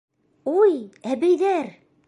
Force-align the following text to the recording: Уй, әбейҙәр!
Уй, 0.53 0.73
әбейҙәр! 1.13 1.73